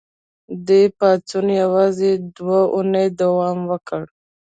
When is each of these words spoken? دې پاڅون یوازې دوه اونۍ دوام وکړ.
دې 0.67 0.81
پاڅون 0.97 1.47
یوازې 1.61 2.11
دوه 2.37 2.59
اونۍ 2.75 3.07
دوام 3.19 3.59
وکړ. 3.71 4.03